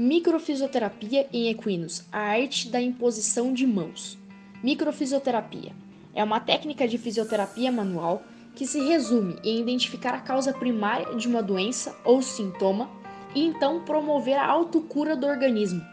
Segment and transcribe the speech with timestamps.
[0.00, 4.16] Microfisioterapia em equinos, a arte da imposição de mãos.
[4.62, 5.72] Microfisioterapia
[6.14, 8.22] é uma técnica de fisioterapia manual
[8.54, 12.88] que se resume em identificar a causa primária de uma doença ou sintoma
[13.34, 15.84] e então promover a autocura do organismo,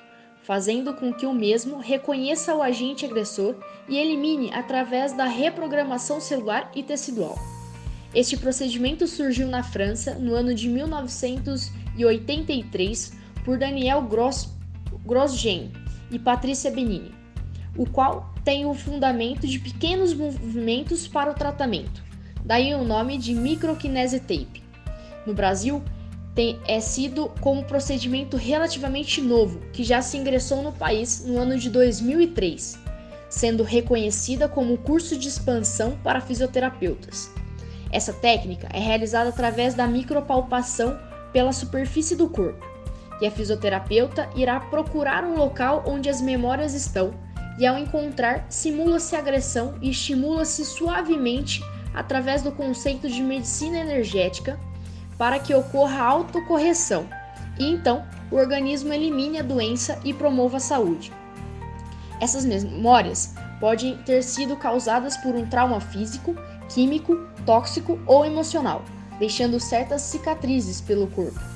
[0.43, 3.55] fazendo com que o mesmo reconheça o agente agressor
[3.89, 7.39] e elimine através da reprogramação celular e tecidual.
[8.13, 14.49] Este procedimento surgiu na França no ano de 1983 por Daniel Gross,
[15.05, 15.69] Grosjean
[16.09, 17.13] e Patrícia Benini,
[17.77, 22.03] o qual tem o fundamento de pequenos movimentos para o tratamento,
[22.43, 24.63] daí o nome de microkinesietape.
[25.25, 25.81] No Brasil,
[26.33, 31.57] tem, é sido como procedimento relativamente novo, que já se ingressou no país no ano
[31.57, 32.79] de 2003,
[33.29, 37.31] sendo reconhecida como curso de expansão para fisioterapeutas.
[37.91, 40.99] Essa técnica é realizada através da micropalpação
[41.31, 42.74] pela superfície do corpo
[43.21, 47.13] e a fisioterapeuta irá procurar um local onde as memórias estão
[47.57, 54.59] e, ao encontrar, simula-se agressão e estimula-se suavemente através do conceito de medicina energética
[55.17, 57.07] para que ocorra autocorreção
[57.57, 61.11] e então o organismo elimine a doença e promova a saúde.
[62.19, 66.35] Essas memórias podem ter sido causadas por um trauma físico,
[66.67, 68.83] químico, tóxico ou emocional,
[69.17, 71.54] deixando certas cicatrizes pelo corpo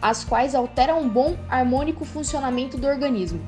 [0.00, 3.40] as quais alteram um bom harmônico funcionamento do organismo.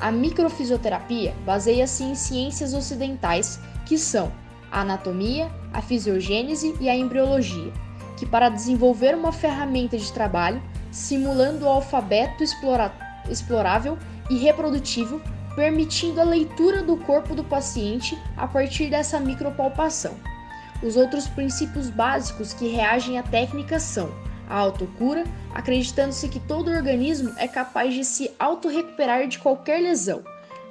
[0.00, 4.32] A microfisioterapia baseia-se em ciências ocidentais que são
[4.70, 7.72] a anatomia, a fisiogênese e a embriologia,
[8.16, 12.92] que para desenvolver uma ferramenta de trabalho simulando o alfabeto explora
[13.28, 13.98] explorável
[14.30, 15.20] e reprodutível,
[15.54, 20.14] permitindo a leitura do corpo do paciente a partir dessa micropalpação.
[20.82, 24.10] Os outros princípios básicos que reagem à técnica são
[24.48, 30.22] a autocura, acreditando-se que todo organismo é capaz de se autorrecuperar de qualquer lesão.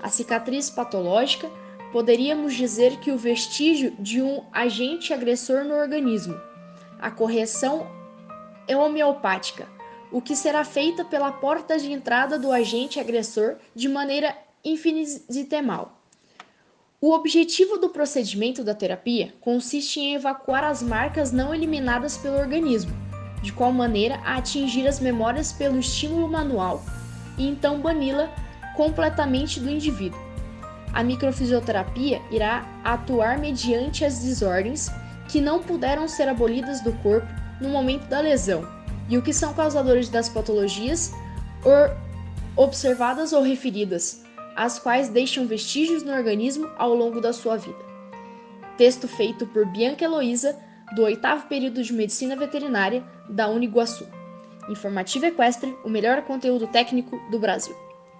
[0.01, 1.49] A cicatriz patológica,
[1.91, 6.39] poderíamos dizer que o vestígio de um agente agressor no organismo.
[6.99, 7.87] A correção
[8.67, 9.67] é homeopática,
[10.11, 15.99] o que será feita pela porta de entrada do agente agressor de maneira infinitesimal.
[17.01, 22.93] O objetivo do procedimento da terapia consiste em evacuar as marcas não eliminadas pelo organismo,
[23.43, 26.83] de qual maneira a atingir as memórias pelo estímulo manual
[27.37, 28.33] e então bani-la
[28.75, 30.19] completamente do indivíduo.
[30.93, 34.89] A microfisioterapia irá atuar mediante as desordens
[35.27, 37.27] que não puderam ser abolidas do corpo
[37.59, 38.67] no momento da lesão
[39.09, 41.11] e o que são causadores das patologias
[42.55, 44.23] observadas ou referidas,
[44.55, 47.83] as quais deixam vestígios no organismo ao longo da sua vida.
[48.77, 50.57] Texto feito por Bianca Heloísa
[50.95, 54.07] do oitavo período de Medicina Veterinária da Uniguaçu.
[54.69, 57.75] Informativo Equestre, o melhor conteúdo técnico do Brasil.